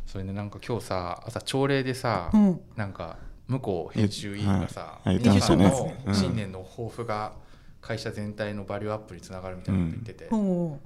[0.06, 2.60] それねなんか今日さ朝朝礼でさ、うん。
[2.76, 3.16] なんか
[3.48, 5.16] 向こう編集委員がさ、はい。
[5.16, 5.24] はい。
[5.28, 6.02] 皆さんの言ってましたね。
[6.06, 6.14] うん。
[6.14, 7.32] 新年の抱負が
[7.80, 10.78] 会社全体のバリューアップにつながるみたいなこと言ってて、おう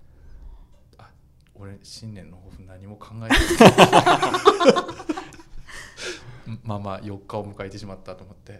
[0.96, 1.08] あ
[1.54, 3.74] 俺新年の抱負何も考えてない
[6.62, 8.52] まあまあ4日を迎えてしまったと思って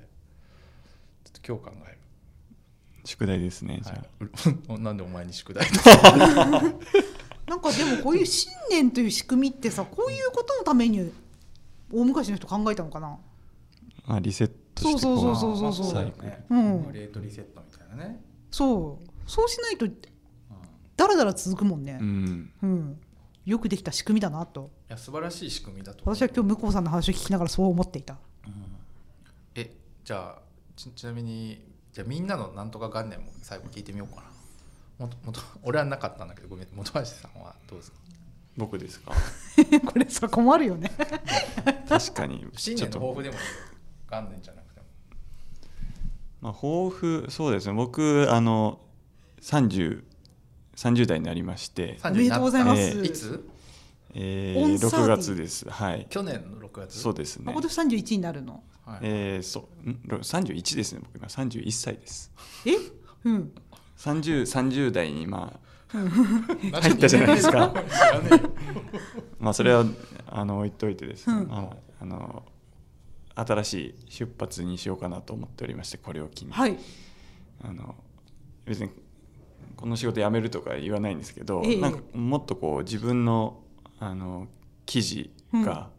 [1.25, 1.99] ちょっと今日考える。
[3.07, 5.67] 宿題ですねじゃあ、はい、 なんでお前に宿題？
[7.47, 11.13] なんかでもこういう新年という仕組みってさこういうことのために
[11.93, 13.19] 大昔の人考えたのかな？
[14.07, 15.95] あリセットしてそうそうこそうそうそう。
[15.95, 16.93] まあだよね、うん。
[16.93, 19.07] レートリセットみたいなね、そう。
[19.27, 19.87] そうしないと
[20.97, 21.99] だらだら続くもんね。
[22.01, 22.53] うん。
[22.63, 23.01] うん
[23.45, 24.71] よくできた仕組みだなと。
[24.89, 28.17] や素晴らしい仕組みだと私は今日向こうさんの話を聞きながらそう思っていた。
[29.55, 29.71] え
[30.05, 30.43] じゃあ
[30.77, 35.07] ちちなみにじゃあみんなのなんとか元年も最後聞いてみようかな。
[35.07, 37.99] もともと俺はなかったんだけどごめん本橋さんはどうですか？
[38.57, 39.13] 僕ですか？
[39.85, 40.91] これさ困るよね。
[41.89, 42.47] 確かに。
[42.57, 43.45] 新年の抱負でもいいよ
[44.11, 44.87] 元年じゃなくても。
[46.41, 47.75] まあ、抱負そうですね。
[47.75, 48.81] 僕あの
[49.41, 50.05] 30,
[50.77, 52.81] 30代になりまして、30おめでとうございます。
[52.81, 53.49] えーいつ？
[54.17, 55.69] えー、オンサーティ6月です。
[55.69, 56.07] はい。
[56.09, 56.99] 去年の6月？
[56.99, 57.47] そうですね。
[57.49, 58.63] あ今年31になるの。
[58.85, 58.99] はい。
[59.03, 59.91] えー、そう。
[59.91, 62.31] んろ31ですね僕今31歳です。
[62.65, 62.73] え？
[63.25, 63.53] うん。
[63.99, 65.53] 30 30代にま
[65.93, 67.75] あ入入ったじゃないですか。
[69.39, 69.85] まあそれは
[70.27, 71.49] あの置いといてですね、うん。
[71.49, 72.45] まあ、あの
[73.35, 76.77] 新しい出発にしようかなと思っておりましてこれを機に、はい。
[77.65, 77.95] あの
[78.65, 78.91] 別に
[79.85, 81.77] この仕事辞めるとか言わないんですけど、ええ。
[81.77, 83.61] なんかもっとこう自分の
[84.01, 84.49] あの
[84.87, 85.91] 記事が、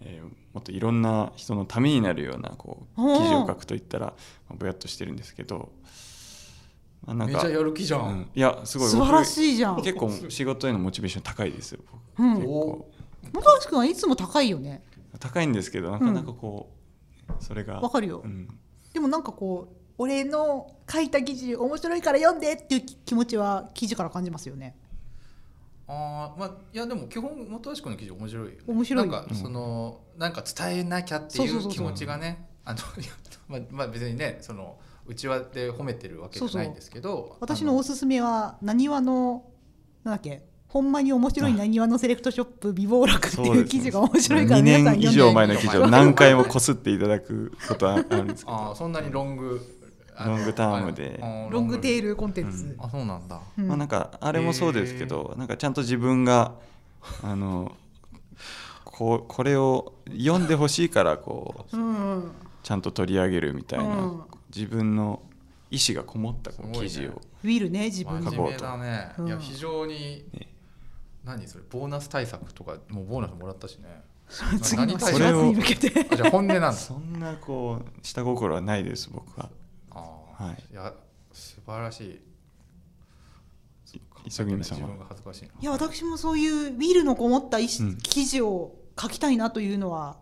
[0.00, 4.06] えーもっといろんな人のためになるようなこう記事を書くといったら
[4.48, 5.70] まあぼやっとしてるんですけど、
[7.06, 8.30] まあ、なんかめちゃやる気じゃん、うん。
[8.34, 9.76] いやすごい素晴らしいじゃん。
[9.76, 11.80] 僕結構仕事へのモチベーション高いですよ
[12.16, 12.24] 僕。
[12.24, 12.34] うん。
[12.34, 12.90] 結構。
[13.34, 14.82] 本橋君はいつも高いよね。
[15.20, 16.72] 高いんですけどなかなかこ
[17.28, 17.80] う、それが。
[17.80, 18.22] わかるよ。
[18.24, 18.48] うん。
[18.92, 24.76] でもなんかこう俺の書いた記事面白いから読んでっていう気持ちは記事から感じますよね。
[25.88, 29.08] あーまあいやでも基本本橋君の記事面白いよ、ね、面白い。
[29.08, 32.78] なんかその、なんか伝えなきゃっていそう気持ちがねあの
[33.48, 37.36] まあ、まあ別にねそのうちわで褒めてるわけじゃないんですけど。
[37.40, 39.46] 私のおすすめはなにわの
[40.04, 45.20] なんだっけほんまに面白いなにわのセレクトショップ美貌楽っていう記事が面白いから2皆さん年以読んで。
[45.22, 48.56] 上前の記事を何回もこすっていただくことはあるんですけど。
[48.56, 49.77] あーそんなにロング
[50.24, 51.20] ロングタームで。
[51.50, 53.40] ロングテールルコンテンツ、あそうなんだ。
[53.56, 53.68] うん。
[53.68, 56.54] まあ、なんかあれもそうですけど、なんかちゃんと自分が
[57.22, 57.76] あの
[58.84, 64.22] こうこれを読んでほしいからこううんちゃんと取り上げるみたいな、うん。
[64.54, 65.22] 自分の
[65.70, 67.84] 意思がこもったこ記事を、ウィルね。
[67.84, 68.30] 自分で。
[68.30, 69.26] 真面目だね、うん。
[69.28, 70.48] いや非常に、ね。
[71.24, 74.02] 何それボーナス対策とかもうボーナスもらったしね。
[74.62, 75.12] 次の4何対策？
[75.12, 76.08] それを月に向けて。
[76.12, 76.72] あじゃあ本音なんだ。
[76.72, 79.50] そんなこう下心はないです僕は
[80.38, 80.64] はい。
[80.72, 80.94] いや
[81.32, 82.20] 素晴らしい。
[84.26, 84.88] 磯君さんは？
[84.88, 90.18] 自分が恥ずかしいや私もそういうウィルのこもった記事を書きたいなというのは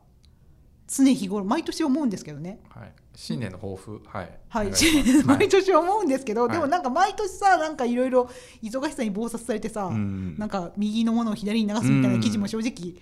[0.86, 2.60] 常日頃毎年思うんですけどね。
[2.68, 4.00] はい、新年の抱負。
[4.06, 4.38] はい。
[4.48, 4.70] はい。
[5.26, 6.52] 毎年思うんですけど、はい。
[6.52, 8.30] でもなんか毎年さなんかいろいろ
[8.62, 10.36] 忙しさに忙殺されてさ、うん。
[10.38, 12.94] なんか右のものを左に流すみたいな記事も正直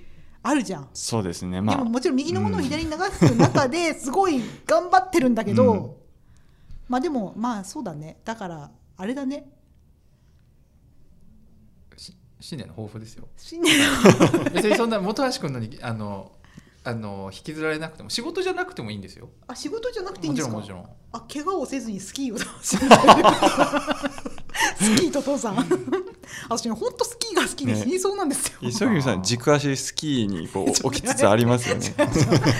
[0.42, 1.60] あるじゃん、そうですね。
[1.60, 1.76] まあ。
[1.76, 6.03] でももちろん右のものを左に流す中ですごい頑張ってるんだけど、うん
[6.88, 8.18] まあでもまあそうだね。
[8.24, 9.50] だからあれだね。
[11.96, 13.28] し新年の抱負ですよ。
[13.36, 13.72] 新年
[14.52, 16.32] 別にそんな本橋君のにあの
[16.86, 19.30] あの引きずられなくても仕事じゃなくてもいいんですよ。
[19.46, 20.54] あ仕事じゃなくていいんですか？
[20.54, 20.96] もちろんもちろん。
[21.12, 22.86] あ怪我をせずにスキーを楽しんで
[24.78, 25.56] スキーと父さん
[26.48, 31.82] 私ね本当スキーがー好きで死にそうなんですよ、磯君さん軸足スキーにこう 置きつつありますよね。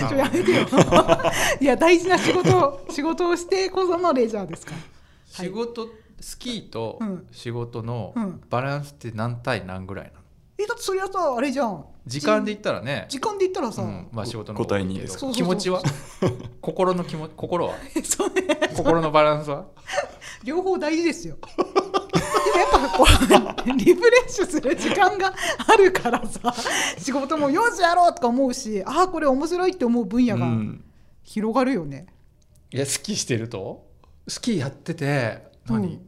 [0.09, 0.67] ちょやめてよ。
[1.59, 4.77] いや大事な仕事仕事をしてこそのレジャーですから。
[5.27, 5.89] 仕事
[6.19, 7.27] スキーとうん。
[7.31, 8.41] 仕事のうん。
[8.49, 10.19] バランスって何対何ぐらいなの？
[10.57, 11.85] えだってそれはさあれじゃん。
[12.07, 13.07] 時間で言ったらね。
[13.09, 14.07] 時間で言ったらさ、うん。
[14.11, 15.81] まあ仕事の方が多いけど5対2ですか気持ちは？
[16.61, 17.73] 心の気持心は？
[18.03, 18.43] そうね。
[18.75, 19.65] 心のバランスは？
[20.43, 21.37] 両方大事ですよ
[22.89, 25.33] こうリフレッシュする時間が
[25.67, 26.53] あるからさ
[26.97, 30.83] 仕事もよしやろうとか思うしああこれ面白いって思う分野がうん。
[31.23, 32.05] 広がるよね、
[32.71, 33.87] いやスキーしてると？
[34.27, 35.83] スキーやってて何、うん。
[35.83, 35.99] うん。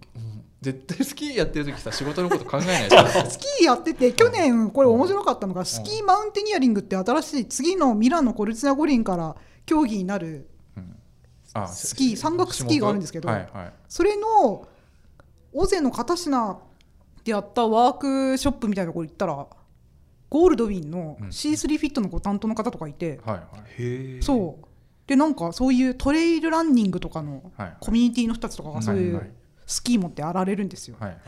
[0.61, 3.07] 絶対スキーやってる時さ仕事のこと考えないじゃん。
[3.28, 10.47] スキーやってて去年これ面白かったのがスキーマウンテニアリングって新しい次のミラノ・コルツィナ五輪から競技になる
[11.53, 13.73] あスキー山岳スキーがあるんですけどはいはい。
[13.89, 14.67] それの
[15.53, 16.59] 尾瀬の片品
[17.28, 19.45] でやったワークショップみたいなところ行ったら
[20.30, 21.28] ゴールドウィンのうん。
[21.28, 23.43] C3 フィットのご担当の方とかいて、はいはい。
[23.80, 24.65] へえそう。
[25.05, 29.23] でなんかそういうトレイルランニングとかのはいコミュニティの人たちとかがそういはい。
[29.23, 29.34] う
[29.65, 30.95] スキー持ってやられるんですよ。
[30.99, 31.19] はいはい。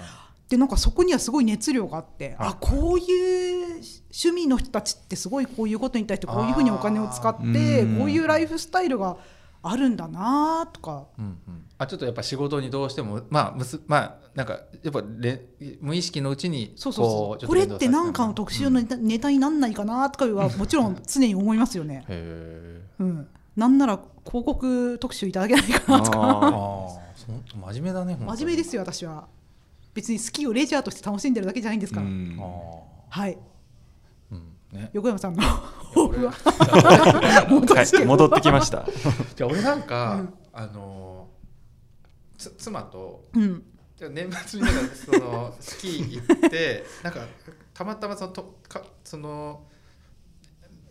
[0.50, 2.48] でなんかそこにはすごい熱量があって、はい。
[2.50, 9.18] あこういう趣味の人たちってすごいこういうことに対してこういうふうにお金を使ってこういうライフスタイルが
[9.62, 15.42] あるんだなとかうんうん、あちょっとやっぱ仕事にどうしてもまあむすまあなんかやっぱれ
[15.80, 22.04] 無意識のうちにそうそうこれって何かの特集のネタ,、になんないかなとかは もちろん常に思いますよね。
[22.10, 26.20] へえうん、なんなら広告特集いただけないかなとか。
[26.22, 27.00] あ
[27.72, 29.28] 真面目だね真面目ですよ私は。
[29.94, 32.40] 別にスキーをレジャーとして楽しんでるだけじゃないんですから、ーうん。
[32.42, 32.46] あ
[33.10, 33.38] はい。
[34.32, 34.78] ーうん。
[34.78, 34.90] ね。
[34.92, 35.44] 横山さんの
[35.96, 37.48] 俺抱負は？
[37.50, 37.98] 戻して。
[37.98, 38.06] はい。
[38.06, 38.86] 戻ってきました。
[39.36, 40.34] じゃあ俺なんか、うん。
[40.52, 41.19] あの
[42.40, 43.64] つ妻とうん。
[44.00, 47.28] 年末になんかその スキー行ってなんか
[47.74, 49.68] たまたまそのとかその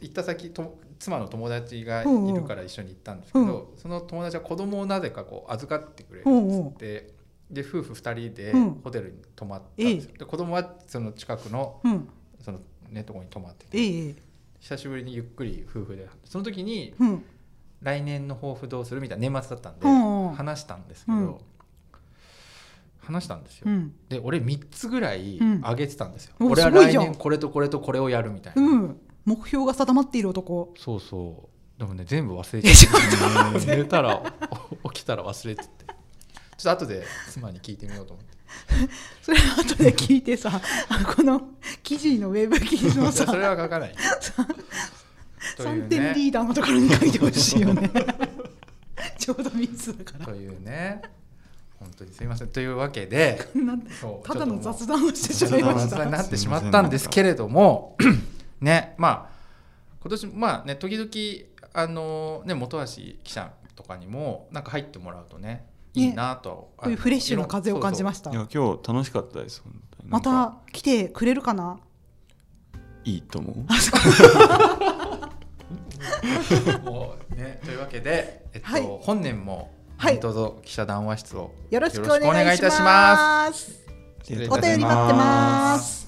[0.01, 7.15] 行った先と妻の友達がいるから一緒に行ったんですけど、その友達は子供をなぜかこう預かってくれるんですって、
[7.51, 8.81] で夫婦2人でうん。
[8.85, 12.09] ホテルに泊まったんですよ、で子供はその近くのうん。
[12.43, 14.15] そのねとこに泊まっててええ。
[14.61, 17.25] 久しぶりにゆっくり夫婦でその時にうん
[17.83, 19.01] 来年の抱負どうする？
[19.01, 19.87] みたいな年末だったんで
[20.37, 21.37] 話したんですけど、うん。
[23.01, 23.95] 話したんですよ、うん。
[24.09, 25.61] で俺3つぐらいうん。
[25.61, 29.01] 上げてたんですよ、お俺は来年これとこれとこれをやるみたいな、うん。
[29.25, 30.75] 目標が定まっている男。
[30.77, 31.79] そうそう。
[31.79, 34.21] でもね全部忘れちゃって 寝たら
[34.83, 35.69] お起きたら忘れてて。
[36.57, 38.37] ちょっと後で妻に聞いてみようと思って。
[39.23, 41.51] それ後で聞いてさあこの
[41.85, 43.25] 記事のウェブ記事のさ。
[43.31, 43.95] それは書かない
[45.57, 47.91] 3点リーダーのところに書いてほしいよね。
[49.19, 50.27] ちょうど3つだから。
[50.27, 51.03] というね。
[51.79, 52.49] 本当にすいません。
[52.49, 55.87] というわけでただのちょっともう雑談をしてしまいました。
[55.89, 57.97] 雑談になってしまったんですけれども
[58.61, 59.39] ねまあ
[60.01, 61.09] 今年まあね時々
[61.73, 62.87] あのね本橋
[63.23, 68.31] 記者とかにもなんか入ってもらうとねいいなと、こういうフレッシュな風を感じましした。
[68.31, 70.11] いや今日楽しかったです本当に。
[70.11, 71.79] なまた来てくれるかな？
[73.05, 73.55] いいと思う。
[73.67, 73.75] た
[76.85, 78.83] も うねというわけで、えっとはい。
[79.03, 83.79] 本年もはい何卒記者談話室をよろしくお願いいたします。
[84.31, 84.85] お便り待って
[85.15, 86.08] ます